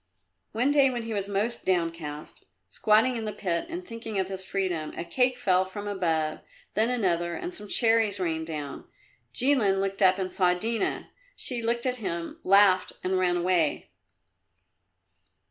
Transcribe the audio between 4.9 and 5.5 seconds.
a cake